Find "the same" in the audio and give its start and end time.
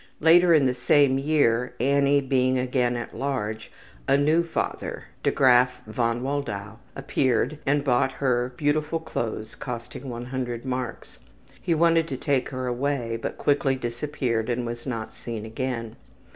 0.65-1.19